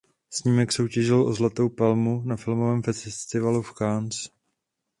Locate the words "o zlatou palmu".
1.27-2.21